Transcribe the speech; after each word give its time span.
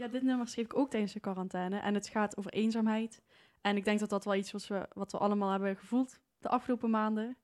Ja, 0.00 0.08
dit 0.08 0.22
nummer 0.22 0.48
schreef 0.48 0.64
ik 0.64 0.76
ook 0.76 0.90
tijdens 0.90 1.12
de 1.12 1.20
quarantaine. 1.20 1.78
En 1.78 1.94
het 1.94 2.08
gaat 2.08 2.36
over 2.36 2.52
eenzaamheid. 2.52 3.22
En 3.60 3.76
ik 3.76 3.84
denk 3.84 3.98
dat 3.98 4.08
dat 4.08 4.24
wel 4.24 4.34
iets 4.34 4.52
was 4.52 4.68
we, 4.68 4.88
wat 4.94 5.12
we 5.12 5.18
allemaal 5.18 5.50
hebben 5.50 5.76
gevoeld 5.76 6.18
de 6.38 6.48
afgelopen 6.48 6.90
maanden. 6.90 7.36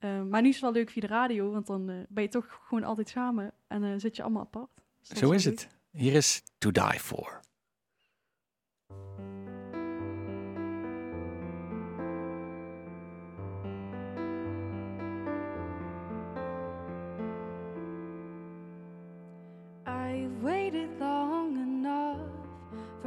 Uh, 0.00 0.22
maar 0.22 0.42
nu 0.42 0.48
is 0.48 0.54
het 0.54 0.62
wel 0.64 0.72
leuk 0.72 0.90
via 0.90 1.00
de 1.00 1.06
radio, 1.06 1.50
want 1.50 1.66
dan 1.66 1.90
uh, 1.90 1.96
ben 2.08 2.22
je 2.22 2.28
toch 2.28 2.60
gewoon 2.62 2.84
altijd 2.84 3.08
samen 3.08 3.52
en 3.66 3.82
uh, 3.82 3.94
zit 3.96 4.16
je 4.16 4.22
allemaal 4.22 4.42
apart. 4.42 4.70
Dus 5.08 5.18
Zo 5.18 5.30
is 5.30 5.44
het. 5.44 5.68
Hier 5.90 6.12
is 6.12 6.42
To 6.58 6.70
Die 6.70 7.00
For. 7.00 7.40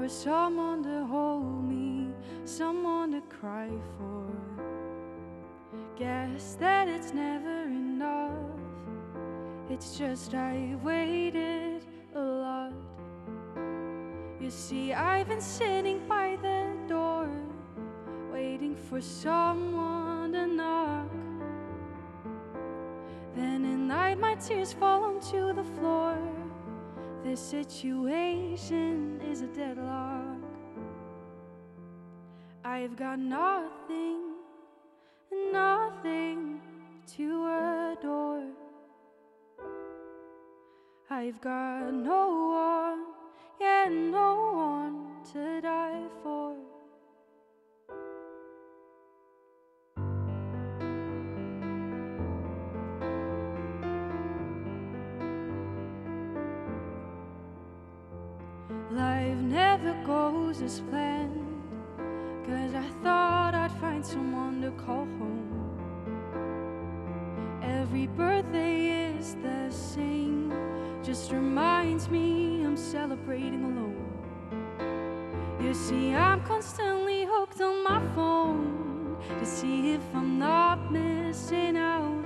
For 0.06 0.10
someone 0.10 0.84
to 0.84 1.04
hold 1.08 1.68
me, 1.68 2.14
someone 2.44 3.12
to 3.12 3.22
cry 3.22 3.72
for. 3.98 4.28
Guess 5.98 6.58
that 6.60 6.88
it's 6.88 7.12
never 7.12 7.64
enough. 7.64 8.60
It's 9.68 9.98
just 9.98 10.36
I 10.36 10.78
waited 10.84 11.86
a 12.14 12.20
lot. 12.22 12.74
You 14.40 14.52
see, 14.52 14.94
I've 14.94 15.28
been 15.28 15.42
sitting 15.42 16.08
by 16.08 16.38
the 16.40 16.68
door, 16.88 17.28
waiting 18.32 18.76
for 18.76 19.02
someone 19.02 20.34
to 20.34 20.46
knock. 20.46 21.10
Then 23.36 23.66
at 23.66 23.80
night, 23.80 24.20
my 24.20 24.36
tears 24.36 24.72
fall 24.72 25.04
onto 25.04 25.52
the 25.52 25.64
floor. 25.64 26.16
This 27.24 27.40
situation 27.40 29.20
is 29.32 29.42
a 29.42 29.48
deadlock. 29.48 29.75
I've 32.76 32.98
got 32.98 33.20
nothing, 33.20 34.34
nothing 35.54 36.60
to 37.16 37.46
adore. 37.94 38.44
I've 41.10 41.40
got 41.40 41.94
no 41.94 42.24
one, 42.52 43.06
yeah, 43.62 43.88
no 43.90 44.52
one 44.56 45.24
to 45.32 45.62
die 45.62 46.04
for. 46.22 46.58
Life 58.92 59.38
never 59.38 59.94
goes 60.06 60.62
as 60.62 60.82
planned. 60.82 61.45
Cause 62.46 62.76
I 62.76 62.88
thought 63.02 63.56
I'd 63.56 63.72
find 63.82 64.06
someone 64.06 64.62
to 64.62 64.72
call 64.72 65.08
home. 65.20 65.80
Every 67.64 68.08
birthday 68.08 69.16
is 69.18 69.36
the 69.36 69.72
same. 69.72 70.54
Just 71.04 71.32
reminds 71.32 72.10
me 72.10 72.64
I'm 72.64 72.78
celebrating 72.78 73.64
alone. 73.64 74.06
You 75.60 75.74
see, 75.74 76.14
I'm 76.14 76.44
constantly 76.44 77.26
hooked 77.26 77.62
on 77.62 77.84
my 77.84 78.00
phone 78.14 79.18
to 79.40 79.46
see 79.46 79.94
if 79.94 80.04
I'm 80.14 80.38
not 80.38 80.92
missing 80.92 81.78
out. 81.78 82.26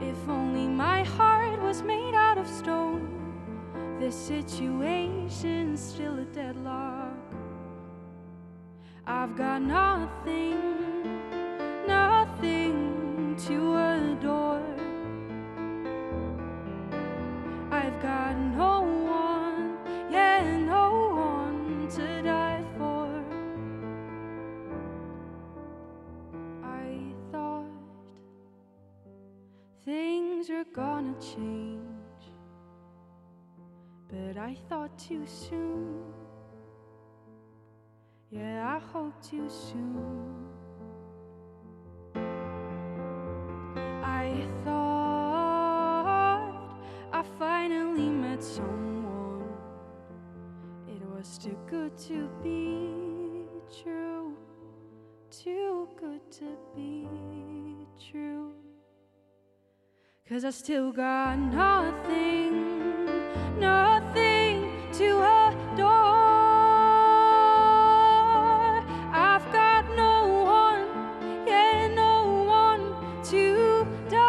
If 0.00 0.28
only 0.28 0.68
my 0.68 1.02
heart 1.02 1.60
was 1.60 1.82
made 1.82 2.14
out 2.14 2.38
of 2.38 2.46
stone 2.46 3.10
this 4.00 4.16
situation's 4.16 5.78
still 5.78 6.18
a 6.18 6.24
deadlock. 6.24 7.12
I've 9.12 9.36
got 9.36 9.60
nothing, 9.60 10.56
nothing 11.84 13.34
to 13.46 13.76
adore. 13.76 14.62
I've 17.72 18.00
got 18.00 18.38
no 18.38 18.82
one, 18.82 19.78
yeah, 20.12 20.56
no 20.58 21.10
one 21.16 21.88
to 21.96 22.22
die 22.22 22.64
for. 22.78 23.10
I 26.62 27.12
thought 27.32 27.66
things 29.84 30.50
are 30.50 30.66
gonna 30.72 31.16
change 31.20 31.80
but 34.08 34.36
I 34.36 34.56
thought 34.68 34.96
too 34.98 35.24
soon. 35.26 36.02
Yeah, 38.32 38.76
I 38.76 38.78
hope 38.92 39.20
too 39.20 39.48
soon. 39.48 40.46
I 44.04 44.46
thought 44.64 45.90
I 47.12 47.24
finally 47.40 48.08
met 48.08 48.40
someone. 48.40 49.48
It 50.86 51.02
was 51.12 51.38
too 51.38 51.58
good 51.68 51.98
to 52.06 52.28
be 52.40 53.48
true, 53.82 54.36
too 55.32 55.88
good 55.98 56.30
to 56.38 56.56
be 56.76 57.08
true. 58.12 58.52
Cause 60.28 60.44
I 60.44 60.50
still 60.50 60.92
got 60.92 61.36
nothing, 61.36 63.06
no 63.58 63.89
Don't 74.10 74.19